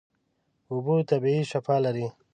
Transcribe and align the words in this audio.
اوبه 0.71 0.95
طبیعي 1.11 1.41
شفاء 1.51 1.79
لري. 1.85 2.07